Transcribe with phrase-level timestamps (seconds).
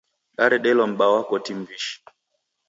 [0.37, 1.93] Daredelo m'baa wa koti m'wishi.